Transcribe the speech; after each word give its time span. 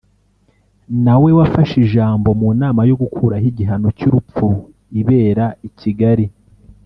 na 1.05 1.13
we 1.21 1.29
wafashe 1.39 1.75
ijambo 1.85 2.27
mu 2.39 2.49
nama 2.61 2.81
yo 2.89 2.95
gukuraho 3.01 3.45
igihano 3.51 3.87
cy'urupfu 3.97 4.47
ibera 4.99 5.45
i 5.67 5.69
Kigali 5.79 6.25